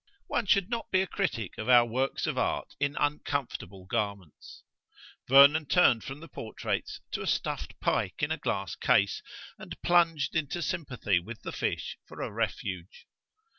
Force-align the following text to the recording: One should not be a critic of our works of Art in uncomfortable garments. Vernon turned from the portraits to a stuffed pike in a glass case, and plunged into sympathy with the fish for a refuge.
One 0.25 0.47
should 0.47 0.67
not 0.67 0.89
be 0.89 1.03
a 1.03 1.05
critic 1.05 1.59
of 1.59 1.69
our 1.69 1.85
works 1.85 2.25
of 2.25 2.35
Art 2.35 2.73
in 2.79 2.95
uncomfortable 2.95 3.85
garments. 3.85 4.63
Vernon 5.29 5.67
turned 5.67 6.03
from 6.03 6.21
the 6.21 6.27
portraits 6.27 7.01
to 7.11 7.21
a 7.21 7.27
stuffed 7.27 7.79
pike 7.79 8.23
in 8.23 8.31
a 8.31 8.37
glass 8.37 8.75
case, 8.75 9.21
and 9.59 9.79
plunged 9.83 10.35
into 10.35 10.63
sympathy 10.63 11.19
with 11.19 11.43
the 11.43 11.51
fish 11.51 11.99
for 12.07 12.23
a 12.23 12.31
refuge. 12.31 13.05